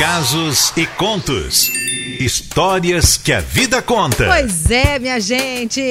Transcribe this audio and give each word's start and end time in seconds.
Casos 0.00 0.72
e 0.78 0.86
contos. 0.86 1.70
Histórias 2.18 3.18
que 3.18 3.34
a 3.34 3.40
vida 3.40 3.82
conta. 3.82 4.24
Pois 4.28 4.70
é, 4.70 4.98
minha 4.98 5.20
gente. 5.20 5.82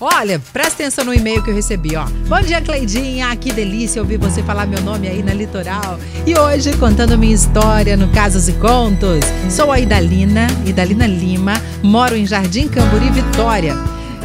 Olha, 0.00 0.40
presta 0.52 0.84
atenção 0.84 1.04
no 1.04 1.12
e-mail 1.12 1.42
que 1.42 1.50
eu 1.50 1.54
recebi, 1.56 1.96
ó. 1.96 2.04
Bom 2.28 2.40
dia, 2.42 2.60
Cleidinha. 2.60 3.28
Ah, 3.28 3.34
que 3.34 3.52
delícia 3.52 4.00
ouvir 4.00 4.18
você 4.18 4.40
falar 4.40 4.68
meu 4.68 4.80
nome 4.82 5.08
aí 5.08 5.20
na 5.20 5.34
Litoral. 5.34 5.98
E 6.24 6.38
hoje 6.38 6.76
contando 6.76 7.18
minha 7.18 7.34
história 7.34 7.96
no 7.96 8.08
Casos 8.12 8.48
e 8.48 8.52
Contos. 8.52 9.24
Sou 9.50 9.72
a 9.72 9.80
Idalina, 9.80 10.46
Idalina 10.64 11.08
Lima, 11.08 11.60
moro 11.82 12.14
em 12.14 12.24
Jardim 12.24 12.68
Camburi, 12.68 13.10
Vitória. 13.10 13.74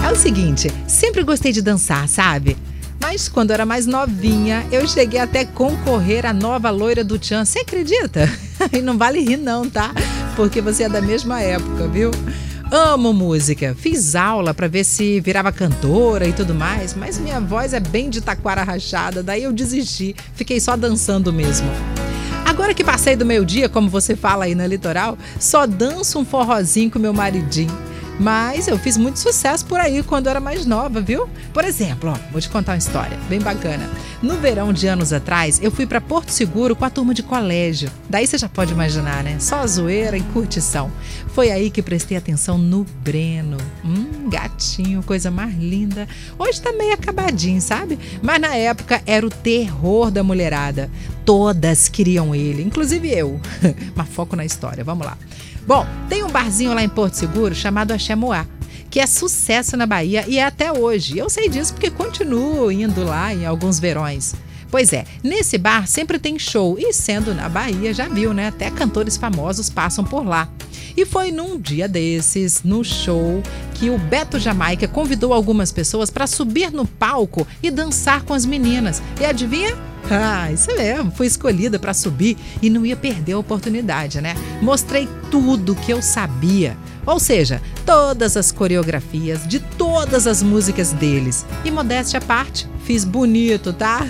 É 0.07 0.11
o 0.11 0.15
seguinte, 0.15 0.71
sempre 0.87 1.23
gostei 1.23 1.51
de 1.51 1.63
dançar, 1.63 2.07
sabe? 2.07 2.55
Mas 3.01 3.27
quando 3.27 3.51
era 3.51 3.65
mais 3.65 3.85
novinha, 3.87 4.65
eu 4.71 4.87
cheguei 4.87 5.19
até 5.19 5.43
concorrer 5.43 6.25
à 6.25 6.31
nova 6.31 6.69
loira 6.69 7.03
do 7.03 7.17
Tchan. 7.17 7.43
Você 7.43 7.59
acredita? 7.59 8.29
E 8.71 8.79
não 8.79 8.95
vale 8.95 9.19
rir 9.19 9.37
não, 9.37 9.67
tá? 9.67 9.91
Porque 10.35 10.61
você 10.61 10.83
é 10.83 10.89
da 10.89 11.01
mesma 11.01 11.41
época, 11.41 11.87
viu? 11.87 12.11
Amo 12.71 13.11
música. 13.11 13.75
Fiz 13.75 14.15
aula 14.15 14.53
para 14.53 14.67
ver 14.67 14.83
se 14.83 15.19
virava 15.19 15.51
cantora 15.51 16.27
e 16.27 16.31
tudo 16.31 16.53
mais, 16.53 16.93
mas 16.93 17.17
minha 17.17 17.41
voz 17.41 17.73
é 17.73 17.79
bem 17.79 18.07
de 18.07 18.21
taquara 18.21 18.63
rachada, 18.63 19.23
daí 19.23 19.41
eu 19.43 19.51
desisti. 19.51 20.15
Fiquei 20.35 20.59
só 20.59 20.77
dançando 20.77 21.33
mesmo. 21.33 21.67
Agora 22.45 22.73
que 22.73 22.83
passei 22.83 23.15
do 23.15 23.25
meio 23.25 23.43
dia, 23.43 23.67
como 23.67 23.89
você 23.89 24.15
fala 24.15 24.45
aí 24.45 24.53
na 24.53 24.67
litoral, 24.67 25.17
só 25.39 25.65
danço 25.65 26.19
um 26.19 26.23
forrozinho 26.23 26.91
com 26.91 26.99
meu 26.99 27.13
maridinho. 27.13 27.75
Mas 28.21 28.67
eu 28.67 28.77
fiz 28.77 28.97
muito 28.97 29.17
sucesso 29.17 29.65
por 29.65 29.79
aí 29.79 30.03
quando 30.03 30.27
era 30.27 30.39
mais 30.39 30.63
nova, 30.63 31.01
viu? 31.01 31.27
Por 31.51 31.65
exemplo, 31.65 32.11
ó, 32.11 32.31
vou 32.31 32.39
te 32.39 32.47
contar 32.47 32.73
uma 32.73 32.77
história 32.77 33.17
bem 33.27 33.39
bacana. 33.39 33.89
No 34.21 34.37
verão 34.37 34.71
de 34.71 34.85
anos 34.85 35.11
atrás, 35.11 35.59
eu 35.59 35.71
fui 35.71 35.87
para 35.87 35.99
Porto 35.99 36.29
Seguro 36.29 36.75
com 36.75 36.85
a 36.85 36.89
turma 36.91 37.15
de 37.15 37.23
colégio. 37.23 37.89
Daí 38.07 38.27
você 38.27 38.37
já 38.37 38.47
pode 38.47 38.73
imaginar, 38.73 39.23
né? 39.23 39.37
Só 39.39 39.65
zoeira 39.65 40.15
e 40.15 40.21
curtição. 40.21 40.91
Foi 41.33 41.49
aí 41.49 41.71
que 41.71 41.81
prestei 41.81 42.15
atenção 42.15 42.59
no 42.59 42.85
Breno. 43.03 43.57
Hum, 43.83 44.29
gatinho, 44.29 45.01
coisa 45.01 45.31
mais 45.31 45.57
linda. 45.57 46.07
Hoje 46.37 46.61
tá 46.61 46.71
meio 46.71 46.93
acabadinho, 46.93 47.59
sabe? 47.59 47.97
Mas 48.21 48.39
na 48.39 48.55
época 48.55 49.01
era 49.07 49.25
o 49.25 49.31
terror 49.31 50.11
da 50.11 50.21
mulherada. 50.21 50.91
Todas 51.25 51.89
queriam 51.89 52.35
ele, 52.35 52.61
inclusive 52.61 53.09
eu. 53.09 53.41
Mas 53.95 54.09
foco 54.09 54.35
na 54.35 54.45
história, 54.45 54.83
vamos 54.83 55.07
lá. 55.07 55.17
Bom, 55.65 55.85
tem 56.09 56.23
um 56.23 56.29
barzinho 56.29 56.73
lá 56.73 56.83
em 56.83 56.89
Porto 56.89 57.15
Seguro 57.15 57.53
chamado 57.53 57.91
Axemoá, 57.91 58.45
que 58.89 58.99
é 58.99 59.07
sucesso 59.07 59.77
na 59.77 59.85
Bahia 59.85 60.25
e 60.27 60.37
é 60.37 60.45
até 60.45 60.71
hoje. 60.71 61.17
Eu 61.17 61.29
sei 61.29 61.47
disso 61.47 61.73
porque 61.73 61.89
continuo 61.89 62.71
indo 62.71 63.03
lá 63.03 63.33
em 63.33 63.45
alguns 63.45 63.79
verões. 63.79 64.33
Pois 64.69 64.93
é, 64.93 65.05
nesse 65.21 65.57
bar 65.57 65.85
sempre 65.85 66.17
tem 66.17 66.39
show 66.39 66.77
e 66.79 66.93
sendo 66.93 67.35
na 67.35 67.49
Bahia, 67.49 67.93
já 67.93 68.07
viu, 68.07 68.33
né? 68.33 68.47
Até 68.47 68.71
cantores 68.71 69.17
famosos 69.17 69.69
passam 69.69 70.03
por 70.03 70.25
lá. 70.25 70.47
E 70.95 71.05
foi 71.05 71.29
num 71.31 71.59
dia 71.59 71.87
desses, 71.87 72.63
no 72.63 72.83
show, 72.83 73.43
que 73.73 73.89
o 73.89 73.97
Beto 73.97 74.39
Jamaica 74.39 74.87
convidou 74.87 75.33
algumas 75.33 75.71
pessoas 75.71 76.09
para 76.09 76.25
subir 76.25 76.71
no 76.71 76.85
palco 76.85 77.45
e 77.61 77.69
dançar 77.69 78.23
com 78.23 78.33
as 78.33 78.45
meninas. 78.45 79.01
E 79.19 79.25
adivinha? 79.25 79.90
Ah, 80.13 80.51
isso 80.51 80.75
mesmo, 80.75 81.09
fui 81.09 81.25
escolhida 81.25 81.79
para 81.79 81.93
subir 81.93 82.37
e 82.61 82.69
não 82.69 82.85
ia 82.85 82.97
perder 82.97 83.31
a 83.31 83.39
oportunidade, 83.39 84.19
né? 84.19 84.35
Mostrei 84.61 85.07
tudo 85.31 85.73
que 85.73 85.91
eu 85.91 86.01
sabia. 86.01 86.77
Ou 87.05 87.17
seja, 87.17 87.61
todas 87.85 88.35
as 88.35 88.51
coreografias 88.51 89.47
de 89.47 89.61
todas 89.61 90.27
as 90.27 90.43
músicas 90.43 90.91
deles. 90.91 91.45
E 91.63 91.71
modéstia 91.71 92.19
à 92.19 92.21
parte, 92.21 92.67
fiz 92.83 93.05
bonito, 93.05 93.71
tá? 93.71 94.05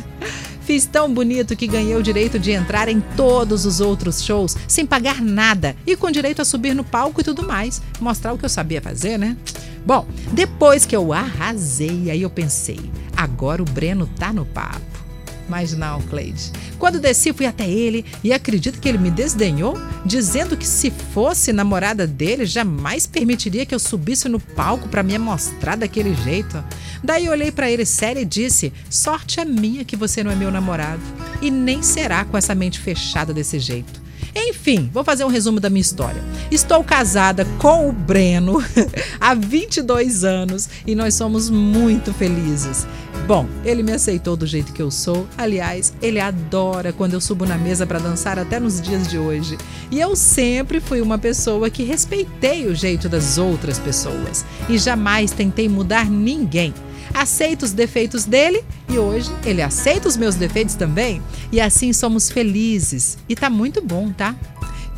Fiz 0.61 0.87
tão 0.87 1.13
bonito 1.13 1.55
que 1.55 1.67
ganhei 1.67 1.95
o 1.95 2.01
direito 2.01 2.39
de 2.39 2.51
entrar 2.51 2.87
em 2.87 2.99
todos 3.15 3.65
os 3.67 3.79
outros 3.79 4.23
shows 4.23 4.57
sem 4.67 4.85
pagar 4.85 5.21
nada 5.21 5.75
e 5.85 5.95
com 5.95 6.09
direito 6.09 6.41
a 6.41 6.45
subir 6.45 6.73
no 6.73 6.83
palco 6.83 7.21
e 7.21 7.23
tudo 7.23 7.45
mais. 7.45 7.79
Mostrar 7.99 8.33
o 8.33 8.39
que 8.39 8.45
eu 8.45 8.49
sabia 8.49 8.81
fazer, 8.81 9.19
né? 9.19 9.37
Bom, 9.85 10.07
depois 10.31 10.83
que 10.83 10.95
eu 10.95 11.13
arrasei, 11.13 12.09
aí 12.09 12.23
eu 12.23 12.29
pensei, 12.29 12.79
agora 13.15 13.61
o 13.61 13.65
Breno 13.65 14.07
tá 14.17 14.33
no 14.33 14.45
papo. 14.45 15.10
Mas 15.51 15.75
Cleide. 16.09 16.49
Quando 16.79 16.97
desci, 16.97 17.33
fui 17.33 17.45
até 17.45 17.69
ele 17.69 18.05
e 18.23 18.31
acredito 18.31 18.79
que 18.79 18.87
ele 18.87 18.97
me 18.97 19.11
desdenhou, 19.11 19.77
dizendo 20.05 20.55
que 20.55 20.65
se 20.65 20.89
fosse 20.89 21.51
namorada 21.51 22.07
dele, 22.07 22.45
jamais 22.45 23.05
permitiria 23.05 23.65
que 23.65 23.75
eu 23.75 23.79
subisse 23.79 24.29
no 24.29 24.39
palco 24.39 24.87
para 24.87 25.03
me 25.03 25.17
mostrar 25.17 25.75
daquele 25.75 26.15
jeito. 26.15 26.63
Daí 27.03 27.27
olhei 27.27 27.51
para 27.51 27.69
ele 27.69 27.85
sério 27.85 28.21
e 28.21 28.25
disse: 28.25 28.71
Sorte 28.89 29.41
é 29.41 29.45
minha 29.45 29.83
que 29.83 29.97
você 29.97 30.23
não 30.23 30.31
é 30.31 30.35
meu 30.35 30.49
namorado. 30.49 31.01
E 31.41 31.51
nem 31.51 31.83
será 31.83 32.23
com 32.23 32.37
essa 32.37 32.55
mente 32.55 32.79
fechada 32.79 33.33
desse 33.33 33.59
jeito. 33.59 34.01
Enfim, 34.33 34.89
vou 34.93 35.03
fazer 35.03 35.25
um 35.25 35.29
resumo 35.29 35.59
da 35.59 35.69
minha 35.69 35.81
história. 35.81 36.23
Estou 36.49 36.83
casada 36.83 37.45
com 37.59 37.89
o 37.89 37.91
Breno 37.91 38.63
há 39.19 39.33
22 39.33 40.23
anos 40.23 40.69
e 40.87 40.95
nós 40.95 41.15
somos 41.15 41.49
muito 41.49 42.13
felizes. 42.13 42.87
Bom, 43.27 43.47
ele 43.63 43.83
me 43.83 43.93
aceitou 43.93 44.35
do 44.35 44.45
jeito 44.45 44.73
que 44.73 44.81
eu 44.81 44.91
sou. 44.91 45.27
Aliás, 45.37 45.93
ele 46.01 46.19
adora 46.19 46.91
quando 46.91 47.13
eu 47.13 47.21
subo 47.21 47.45
na 47.45 47.57
mesa 47.57 47.85
para 47.85 47.99
dançar 47.99 48.37
até 48.37 48.59
nos 48.59 48.81
dias 48.81 49.07
de 49.07 49.17
hoje. 49.17 49.57
E 49.89 49.99
eu 49.99 50.15
sempre 50.15 50.79
fui 50.79 51.01
uma 51.01 51.17
pessoa 51.17 51.69
que 51.69 51.83
respeitei 51.83 52.67
o 52.67 52.75
jeito 52.75 53.07
das 53.07 53.37
outras 53.37 53.79
pessoas 53.79 54.45
e 54.67 54.77
jamais 54.77 55.31
tentei 55.31 55.69
mudar 55.69 56.09
ninguém 56.09 56.73
aceita 57.13 57.65
os 57.65 57.71
defeitos 57.71 58.25
dele 58.25 58.63
e 58.89 58.97
hoje 58.97 59.29
ele 59.45 59.61
aceita 59.61 60.07
os 60.07 60.17
meus 60.17 60.35
defeitos 60.35 60.75
também. 60.75 61.21
E 61.51 61.59
assim 61.59 61.93
somos 61.93 62.29
felizes. 62.29 63.17
E 63.27 63.35
tá 63.35 63.49
muito 63.49 63.81
bom, 63.81 64.11
tá? 64.11 64.35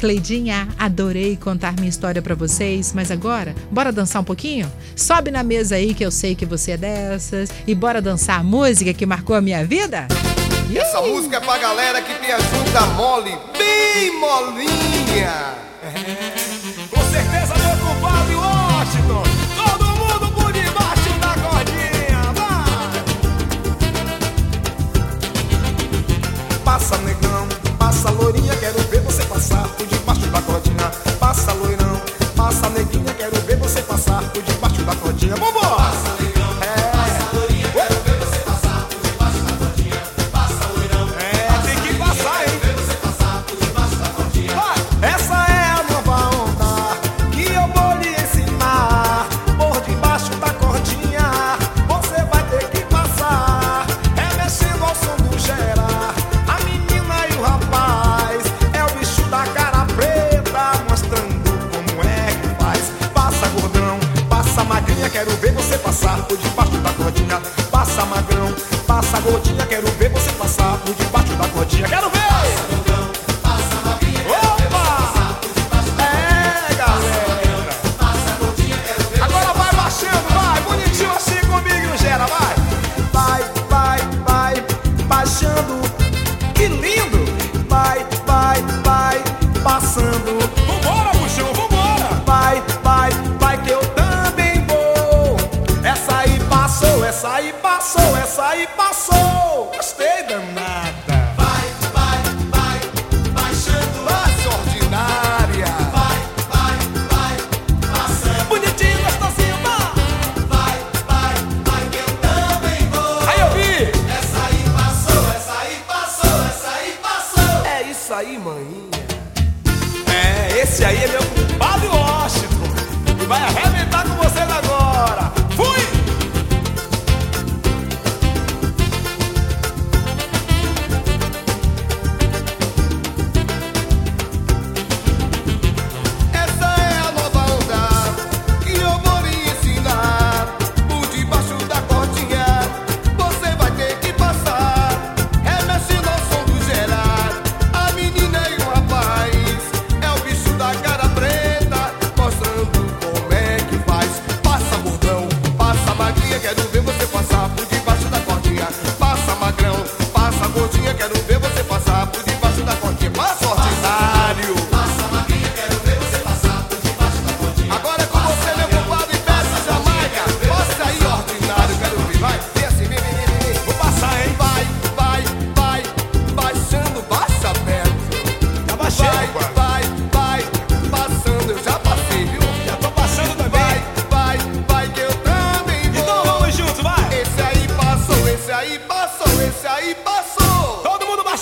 Cleidinha, 0.04 0.68
adorei 0.78 1.38
contar 1.38 1.76
minha 1.78 1.88
história 1.88 2.22
para 2.22 2.36
vocês, 2.36 2.92
mas 2.92 3.10
agora, 3.10 3.56
bora 3.72 3.90
dançar 3.90 4.22
um 4.22 4.26
pouquinho? 4.26 4.70
Sobe 4.98 5.32
na 5.32 5.44
mesa 5.44 5.76
aí 5.76 5.94
que 5.94 6.06
eu 6.06 6.12
sei 6.12 6.36
que 6.36 6.46
você 6.46 6.72
é 6.72 6.78
dessas 6.78 7.50
e 7.66 7.74
bora 7.74 8.02
dançar 8.02 8.42
a 8.42 8.44
música 8.44 8.94
que 8.94 9.06
marcou 9.06 9.34
a 9.34 9.40
minha 9.40 9.66
vida? 9.66 10.10
Essa 10.76 11.00
música 11.00 11.38
é 11.38 11.40
pra 11.40 11.58
galera 11.58 12.02
que 12.02 12.14
tem 12.16 12.34
a 12.34 12.38
junta 12.38 12.82
mole, 12.98 13.32
bem 13.58 14.20
molinha. 14.20 15.54
Com 16.90 17.02
certeza, 17.10 17.54
meu 17.60 17.78
compadre 17.88 18.36
Washington. 18.36 19.24
Todo 19.56 19.86
mundo 19.86 20.34
por 20.34 20.52
debaixo 20.52 21.14
da 21.22 21.34
cordinha. 21.36 22.34
Vai! 22.36 23.04
Passa 26.66 26.98
negão, 26.98 27.48
passa 27.80 28.10
lourinha, 28.10 28.54
quero 28.58 28.80
ver 28.80 29.00
você 29.00 29.24
passar 29.24 29.66
por 29.70 29.93
cordinha. 35.24 35.36
Vambora! 35.36 35.83
Passar 65.94 66.24
por 66.26 66.36
debaixo 66.38 66.78
da 66.80 66.92
cordinha. 66.94 67.40
Passa 67.70 68.04
magrão, 68.06 68.52
passa 68.88 69.20
gordinha, 69.20 69.53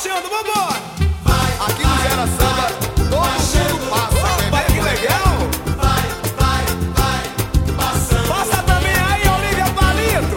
Baixando, 0.03 0.29
vambora! 0.29 0.81
Aqui 1.59 1.85
no 1.85 1.95
Gera 2.01 2.25
Samba, 2.25 2.71
todo 2.97 3.69
mundo 3.69 3.89
passa, 3.91 4.17
Olha 4.51 4.65
que 4.65 4.81
legal! 4.81 5.37
Passa 8.27 8.63
também 8.63 8.95
aí, 8.95 9.29
Olivia 9.29 9.65
Palito! 9.75 10.35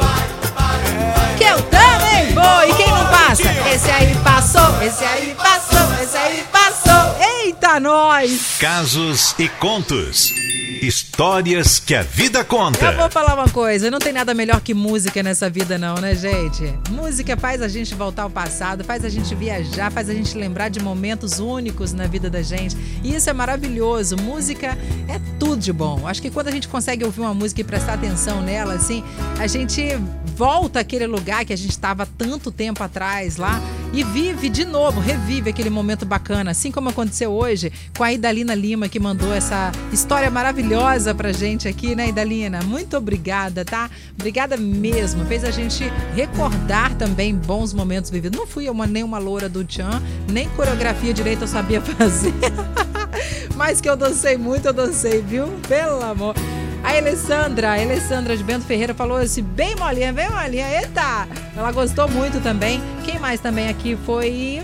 Que 1.38 1.44
eu 1.44 1.62
também 1.62 2.34
vou. 2.34 2.64
E 2.68 2.74
quem 2.74 2.90
não 2.90 3.06
passa? 3.06 3.50
Esse 3.74 3.90
aí 3.90 4.14
passou, 4.16 4.82
esse 4.82 5.02
aí 5.02 5.34
passou, 5.34 6.02
esse 6.02 6.16
aí 6.18 6.44
passou. 6.52 7.16
Eita, 7.18 7.80
nós! 7.80 8.58
Casos 8.60 9.34
e 9.38 9.48
contos. 9.48 10.30
Histórias 10.86 11.78
que 11.78 11.94
a 11.94 12.02
vida 12.02 12.44
conta. 12.44 12.84
Eu 12.84 12.96
vou 12.96 13.10
falar 13.10 13.34
uma 13.34 13.48
coisa, 13.48 13.90
não 13.90 13.98
tem 13.98 14.12
nada 14.12 14.34
melhor 14.34 14.60
que 14.60 14.74
música 14.74 15.22
nessa 15.22 15.48
vida 15.48 15.78
não, 15.78 15.94
né, 15.96 16.14
gente? 16.14 16.62
Música 16.90 17.36
faz 17.36 17.62
a 17.62 17.68
gente 17.68 17.94
voltar 17.94 18.24
ao 18.24 18.30
passado, 18.30 18.84
faz 18.84 19.02
a 19.02 19.08
gente 19.08 19.34
viajar, 19.34 19.90
faz 19.90 20.10
a 20.10 20.14
gente 20.14 20.36
lembrar 20.36 20.68
de 20.68 20.80
momentos 20.80 21.38
únicos 21.38 21.94
na 21.94 22.06
vida 22.06 22.28
da 22.28 22.42
gente. 22.42 22.76
E 23.02 23.14
isso 23.14 23.30
é 23.30 23.32
maravilhoso. 23.32 24.16
Música 24.16 24.76
é 25.08 25.18
tudo 25.38 25.56
de 25.56 25.72
bom. 25.72 26.06
Acho 26.06 26.20
que 26.20 26.30
quando 26.30 26.48
a 26.48 26.52
gente 26.52 26.68
consegue 26.68 27.04
ouvir 27.04 27.20
uma 27.20 27.34
música 27.34 27.62
e 27.62 27.64
prestar 27.64 27.94
atenção 27.94 28.42
nela, 28.42 28.74
assim, 28.74 29.02
a 29.38 29.46
gente 29.46 29.82
volta 30.36 30.80
àquele 30.80 31.06
lugar 31.06 31.44
que 31.44 31.52
a 31.52 31.56
gente 31.56 31.70
estava 31.70 32.06
tanto 32.06 32.50
tempo 32.50 32.82
atrás 32.82 33.36
lá 33.36 33.60
e 33.92 34.02
vive 34.02 34.48
de 34.48 34.64
novo, 34.64 35.00
revive 35.00 35.50
aquele 35.50 35.70
momento 35.70 36.04
bacana, 36.04 36.50
assim 36.50 36.72
como 36.72 36.88
aconteceu 36.88 37.30
hoje 37.30 37.72
com 37.96 38.02
a 38.02 38.12
Idalina 38.12 38.54
Lima, 38.54 38.88
que 38.88 38.98
mandou 38.98 39.32
essa 39.32 39.70
história 39.92 40.28
maravilhosa 40.30 41.14
pra 41.14 41.30
gente 41.30 41.68
aqui, 41.68 41.94
né, 41.94 42.08
Idalina? 42.08 42.60
Muito 42.62 42.96
obrigada, 42.96 43.64
tá? 43.64 43.88
Obrigada 44.18 44.56
mesmo. 44.56 45.24
Fez 45.26 45.44
a 45.44 45.52
gente 45.52 45.84
recordar 46.14 46.94
também 46.96 47.34
bons 47.34 47.72
momentos 47.72 48.10
vividos. 48.10 48.38
Não 48.38 48.46
fui 48.46 48.68
uma, 48.68 48.86
nem 48.86 49.04
uma 49.04 49.18
loura 49.18 49.48
do 49.48 49.64
Tchan, 49.64 50.02
nem 50.30 50.48
coreografia 50.50 51.14
direito 51.14 51.42
eu 51.42 51.48
sabia 51.48 51.80
fazer. 51.82 52.34
Mas 53.54 53.80
que 53.80 53.88
eu 53.88 53.96
dancei 53.96 54.36
muito, 54.36 54.66
eu 54.66 54.72
dancei, 54.72 55.22
viu? 55.22 55.46
Pelo 55.68 56.02
amor. 56.02 56.34
A 56.84 56.98
Alessandra, 56.98 57.70
a 57.70 57.80
Alessandra 57.80 58.36
de 58.36 58.44
Bento 58.44 58.66
Ferreira 58.66 58.92
falou 58.92 59.16
assim, 59.16 59.42
bem 59.42 59.74
molinha, 59.74 60.12
bem 60.12 60.28
molinha. 60.30 60.68
Eita! 60.70 61.26
Ela 61.56 61.72
gostou 61.72 62.06
muito 62.08 62.40
também. 62.42 62.78
Quem 63.04 63.18
mais 63.18 63.40
também 63.40 63.68
aqui 63.68 63.96
foi 64.04 64.62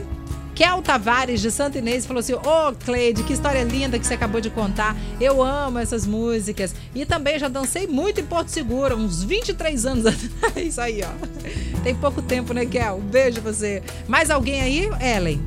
Kel 0.60 0.82
Tavares 0.82 1.40
de 1.40 1.50
Santa 1.50 1.78
Inês 1.78 2.04
falou 2.04 2.20
assim: 2.20 2.34
Ô 2.34 2.74
Cleide, 2.84 3.22
que 3.22 3.32
história 3.32 3.64
linda 3.64 3.98
que 3.98 4.06
você 4.06 4.12
acabou 4.12 4.42
de 4.42 4.50
contar. 4.50 4.94
Eu 5.18 5.42
amo 5.42 5.78
essas 5.78 6.06
músicas. 6.06 6.74
E 6.94 7.06
também 7.06 7.38
já 7.38 7.48
dancei 7.48 7.86
muito 7.86 8.20
em 8.20 8.26
Porto 8.26 8.48
Seguro, 8.48 8.94
uns 8.94 9.24
23 9.24 9.86
anos 9.86 10.04
atrás. 10.04 10.56
Isso 10.58 10.78
aí, 10.78 11.00
ó. 11.02 11.80
Tem 11.82 11.94
pouco 11.94 12.20
tempo, 12.20 12.52
né, 12.52 12.66
Kel? 12.66 12.96
Um 12.96 13.00
beijo 13.00 13.40
pra 13.40 13.50
você. 13.50 13.82
Mais 14.06 14.30
alguém 14.30 14.60
aí, 14.60 14.90
Ellen? 15.00 15.40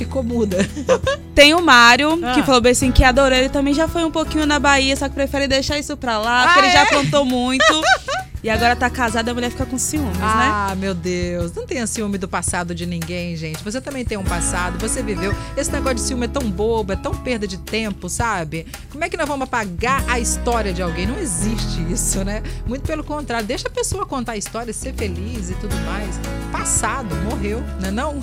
Ficou 0.00 0.22
muda. 0.22 0.56
Tem 1.34 1.52
o 1.54 1.60
Mário, 1.60 2.18
Ah. 2.24 2.32
que 2.32 2.42
falou 2.42 2.60
bem 2.62 2.72
assim 2.72 2.90
que 2.90 3.04
adorou. 3.04 3.36
Ele 3.36 3.50
também 3.50 3.74
já 3.74 3.86
foi 3.86 4.02
um 4.02 4.10
pouquinho 4.10 4.46
na 4.46 4.58
Bahia, 4.58 4.96
só 4.96 5.08
que 5.10 5.14
prefere 5.14 5.46
deixar 5.46 5.78
isso 5.78 5.94
pra 5.94 6.16
lá, 6.18 6.44
porque 6.46 6.58
Ah, 6.60 6.62
ele 6.62 6.72
já 6.72 6.78
é? 6.78 6.82
aprontou 6.84 7.24
muito. 7.26 7.64
e 8.42 8.48
agora 8.48 8.74
tá 8.74 8.88
casado, 8.88 9.28
a 9.28 9.34
mulher 9.34 9.50
fica 9.50 9.66
com 9.66 9.76
ciúmes, 9.76 10.16
né? 10.16 10.24
Ah, 10.24 10.74
meu 10.76 10.94
Deus. 10.94 11.52
Não 11.52 11.66
tenha 11.66 11.86
ciúme 11.86 12.16
do 12.16 12.26
passado 12.26 12.74
de 12.74 12.86
ninguém, 12.86 13.36
gente. 13.36 13.62
Você 13.62 13.78
também 13.80 14.04
tem 14.04 14.16
um 14.16 14.24
passado, 14.24 14.78
você 14.78 15.02
viveu. 15.02 15.34
Esse 15.56 15.70
negócio 15.70 15.96
de 15.96 16.02
ciúme 16.02 16.24
é 16.24 16.28
tão 16.28 16.50
bobo, 16.50 16.92
é 16.92 16.96
tão 16.96 17.14
perda 17.14 17.46
de 17.46 17.58
tempo, 17.58 18.08
sabe? 18.08 18.66
Como 18.90 19.04
é 19.04 19.10
que 19.10 19.16
nós 19.16 19.28
vamos 19.28 19.44
apagar 19.44 20.02
a 20.08 20.18
história 20.18 20.72
de 20.72 20.80
alguém? 20.80 21.06
Não 21.06 21.18
existe 21.18 21.84
isso, 21.92 22.24
né? 22.24 22.42
Muito 22.66 22.86
pelo 22.86 23.04
contrário. 23.04 23.46
Deixa 23.46 23.68
a 23.68 23.70
pessoa 23.70 24.06
contar 24.06 24.32
a 24.32 24.38
história, 24.38 24.72
ser 24.72 24.94
feliz 24.94 25.50
e 25.50 25.54
tudo 25.54 25.76
mais. 25.82 26.18
Passado, 26.50 27.14
morreu, 27.16 27.62
não 27.80 27.88
é 27.88 27.90
não? 28.10 28.18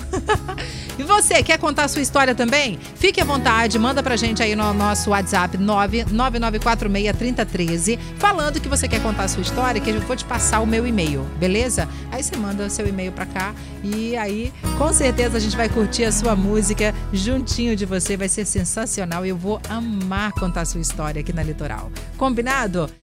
e 0.98 1.04
você, 1.04 1.44
quer 1.44 1.58
contar 1.58 1.84
a 1.84 1.88
sua 1.88 2.02
história 2.02 2.34
também? 2.34 2.76
Fique 2.96 3.20
à 3.20 3.24
vontade, 3.24 3.78
manda 3.78 4.02
pra 4.02 4.16
gente 4.16 4.42
aí 4.42 4.56
no 4.56 4.74
nosso 4.74 5.10
WhatsApp 5.10 5.56
999463013, 5.58 7.98
falando 8.18 8.60
que 8.60 8.68
você 8.68 8.88
quer 8.88 9.00
contar 9.00 9.22
a 9.24 9.28
sua 9.28 9.42
história, 9.42 9.80
que 9.80 9.90
eu 9.90 10.07
vou 10.08 10.16
te 10.16 10.24
passar 10.24 10.60
o 10.60 10.66
meu 10.66 10.86
e-mail, 10.86 11.22
beleza? 11.38 11.86
Aí 12.10 12.22
você 12.22 12.34
manda 12.34 12.70
seu 12.70 12.88
e-mail 12.88 13.12
pra 13.12 13.26
cá 13.26 13.54
e 13.84 14.16
aí 14.16 14.50
com 14.78 14.90
certeza 14.90 15.36
a 15.36 15.40
gente 15.40 15.54
vai 15.54 15.68
curtir 15.68 16.04
a 16.04 16.10
sua 16.10 16.34
música 16.34 16.94
juntinho 17.12 17.76
de 17.76 17.84
você, 17.84 18.16
vai 18.16 18.28
ser 18.28 18.46
sensacional 18.46 19.26
e 19.26 19.28
eu 19.28 19.36
vou 19.36 19.60
amar 19.68 20.32
contar 20.32 20.62
a 20.62 20.64
sua 20.64 20.80
história 20.80 21.20
aqui 21.20 21.32
na 21.32 21.42
Litoral. 21.42 21.92
Combinado? 22.16 22.88